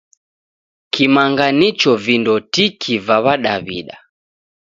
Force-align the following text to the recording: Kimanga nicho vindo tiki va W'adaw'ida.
Kimanga 0.93 1.45
nicho 1.59 1.91
vindo 2.03 2.33
tiki 2.53 2.93
va 3.05 3.17
W'adaw'ida. 3.23 3.97